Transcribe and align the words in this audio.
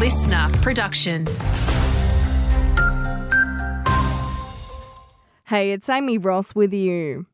listener 0.00 0.48
production. 0.62 1.26
Hey, 5.44 5.72
it's 5.72 5.90
Amy 5.90 6.16
Ross 6.16 6.54
with 6.54 6.72
you. 6.72 7.26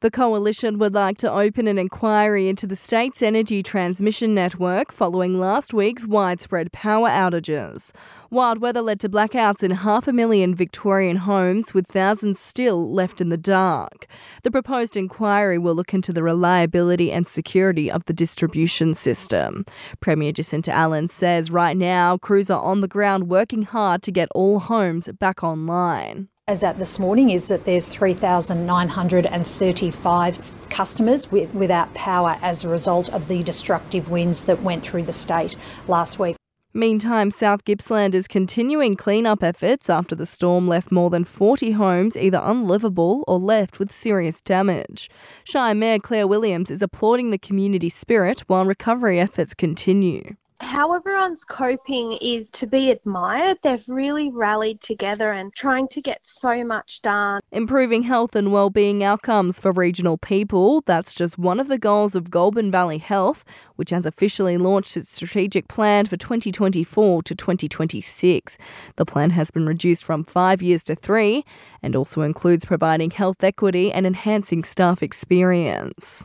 The 0.00 0.10
coalition 0.10 0.78
would 0.78 0.94
like 0.94 1.18
to 1.18 1.30
open 1.30 1.68
an 1.68 1.76
inquiry 1.76 2.48
into 2.48 2.66
the 2.66 2.74
state's 2.74 3.20
energy 3.20 3.62
transmission 3.62 4.34
network 4.34 4.92
following 4.92 5.38
last 5.38 5.74
week's 5.74 6.06
widespread 6.06 6.72
power 6.72 7.10
outages. 7.10 7.92
Wild 8.30 8.62
weather 8.62 8.80
led 8.80 8.98
to 9.00 9.10
blackouts 9.10 9.62
in 9.62 9.72
half 9.72 10.08
a 10.08 10.12
million 10.14 10.54
Victorian 10.54 11.16
homes, 11.16 11.74
with 11.74 11.86
thousands 11.86 12.40
still 12.40 12.90
left 12.90 13.20
in 13.20 13.28
the 13.28 13.36
dark. 13.36 14.06
The 14.42 14.50
proposed 14.50 14.96
inquiry 14.96 15.58
will 15.58 15.74
look 15.74 15.92
into 15.92 16.14
the 16.14 16.22
reliability 16.22 17.12
and 17.12 17.26
security 17.26 17.90
of 17.90 18.06
the 18.06 18.14
distribution 18.14 18.94
system. 18.94 19.66
Premier 20.00 20.32
Jacinta 20.32 20.72
Allan 20.72 21.08
says 21.08 21.50
right 21.50 21.76
now 21.76 22.16
crews 22.16 22.48
are 22.48 22.62
on 22.62 22.80
the 22.80 22.88
ground 22.88 23.28
working 23.28 23.64
hard 23.64 24.02
to 24.04 24.10
get 24.10 24.30
all 24.34 24.60
homes 24.60 25.10
back 25.18 25.44
online 25.44 26.28
as 26.50 26.62
at 26.64 26.80
this 26.80 26.98
morning 26.98 27.30
is 27.30 27.46
that 27.46 27.64
there's 27.64 27.86
3,935 27.86 30.52
customers 30.68 31.30
with, 31.30 31.54
without 31.54 31.94
power 31.94 32.36
as 32.42 32.64
a 32.64 32.68
result 32.68 33.08
of 33.10 33.28
the 33.28 33.44
destructive 33.44 34.10
winds 34.10 34.46
that 34.46 34.60
went 34.60 34.82
through 34.82 35.04
the 35.04 35.12
state 35.12 35.54
last 35.86 36.18
week. 36.18 36.34
Meantime, 36.72 37.30
South 37.30 37.64
Gippsland 37.64 38.16
is 38.16 38.26
continuing 38.26 38.96
clean-up 38.96 39.44
efforts 39.44 39.88
after 39.88 40.16
the 40.16 40.26
storm 40.26 40.66
left 40.66 40.90
more 40.90 41.08
than 41.08 41.22
40 41.22 41.70
homes 41.72 42.16
either 42.16 42.40
unlivable 42.42 43.22
or 43.28 43.38
left 43.38 43.78
with 43.78 43.92
serious 43.92 44.40
damage. 44.40 45.08
Shire 45.44 45.76
Mayor 45.76 46.00
Claire 46.00 46.26
Williams 46.26 46.68
is 46.68 46.82
applauding 46.82 47.30
the 47.30 47.38
community 47.38 47.90
spirit 47.90 48.40
while 48.48 48.64
recovery 48.64 49.20
efforts 49.20 49.54
continue 49.54 50.34
how 50.60 50.92
everyone's 50.94 51.44
coping 51.44 52.18
is 52.20 52.50
to 52.50 52.66
be 52.66 52.90
admired. 52.90 53.58
They've 53.62 53.84
really 53.88 54.30
rallied 54.30 54.80
together 54.80 55.32
and 55.32 55.52
trying 55.54 55.88
to 55.88 56.00
get 56.00 56.20
so 56.22 56.64
much 56.64 57.02
done. 57.02 57.40
Improving 57.50 58.02
health 58.02 58.36
and 58.36 58.52
well-being 58.52 59.02
outcomes 59.02 59.58
for 59.58 59.72
regional 59.72 60.18
people, 60.18 60.82
that's 60.86 61.14
just 61.14 61.38
one 61.38 61.60
of 61.60 61.68
the 61.68 61.78
goals 61.78 62.14
of 62.14 62.30
Goulburn 62.30 62.70
Valley 62.70 62.98
Health, 62.98 63.44
which 63.76 63.90
has 63.90 64.06
officially 64.06 64.58
launched 64.58 64.96
its 64.96 65.14
strategic 65.14 65.68
plan 65.68 66.06
for 66.06 66.16
2024 66.16 67.22
to 67.22 67.34
2026. 67.34 68.58
The 68.96 69.06
plan 69.06 69.30
has 69.30 69.50
been 69.50 69.66
reduced 69.66 70.04
from 70.04 70.24
5 70.24 70.62
years 70.62 70.82
to 70.84 70.94
3 70.94 71.44
and 71.82 71.96
also 71.96 72.22
includes 72.22 72.64
providing 72.64 73.10
health 73.10 73.42
equity 73.42 73.92
and 73.92 74.06
enhancing 74.06 74.64
staff 74.64 75.02
experience. 75.02 76.24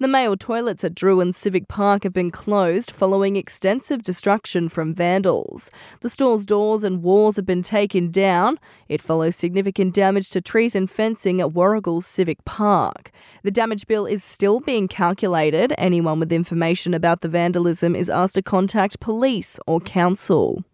The 0.00 0.08
male 0.08 0.34
toilets 0.34 0.82
at 0.82 0.94
Drouin 0.94 1.34
Civic 1.34 1.68
Park 1.68 2.04
have 2.04 2.14
been 2.14 2.30
closed 2.30 2.90
following 2.90 3.36
extensive 3.36 4.02
destruction 4.02 4.70
from 4.70 4.94
vandals. 4.94 5.70
The 6.00 6.08
store's 6.08 6.46
doors 6.46 6.82
and 6.82 7.02
walls 7.02 7.36
have 7.36 7.44
been 7.44 7.62
taken 7.62 8.10
down. 8.10 8.58
It 8.88 9.02
follows 9.02 9.36
significant 9.36 9.94
damage 9.94 10.30
to 10.30 10.40
trees 10.40 10.74
and 10.74 10.90
fencing 10.90 11.42
at 11.42 11.48
Warragul 11.50 12.02
Civic 12.02 12.42
Park. 12.46 13.12
The 13.42 13.50
damage 13.50 13.86
bill 13.86 14.06
is 14.06 14.24
still 14.24 14.60
being 14.60 14.88
calculated. 14.88 15.74
Anyone 15.76 16.18
with 16.18 16.32
information 16.32 16.94
about 16.94 17.20
the 17.20 17.28
vandalism 17.28 17.94
is 17.94 18.08
asked 18.08 18.36
to 18.36 18.42
contact 18.42 19.00
police 19.00 19.60
or 19.66 19.80
council. 19.80 20.64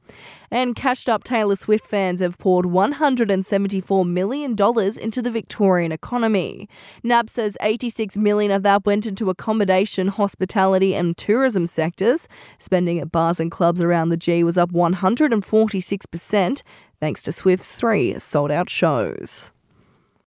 And 0.51 0.77
cashed 0.77 1.09
up 1.09 1.25
Taylor 1.25 1.57
Swift 1.57 1.87
fans 1.87 2.21
have 2.21 2.39
poured 2.39 2.67
$174 2.67 4.09
million 4.09 4.53
into 4.53 5.23
the 5.23 5.31
Victorian 5.31 5.93
economy. 5.93 6.69
NAB 7.03 7.31
says 7.31 7.57
86 7.61 8.17
million 8.17 8.51
of 8.51 8.63
that 8.63 8.85
went 8.87 9.07
into 9.07 9.31
accommodation, 9.31 10.09
hospitality, 10.09 10.95
and 10.95 11.17
tourism 11.17 11.67
sectors. 11.67 12.29
Spending 12.59 12.99
at 12.99 13.11
bars 13.11 13.41
and 13.41 13.51
clubs 13.51 13.81
around 13.81 14.11
the 14.11 14.17
G 14.17 14.45
was 14.45 14.57
up 14.57 14.73
146%, 14.73 16.63
thanks 17.01 17.23
to 17.23 17.33
Swift's 17.33 17.75
three 17.75 18.19
sold 18.19 18.51
out 18.51 18.71
shows. 18.71 19.53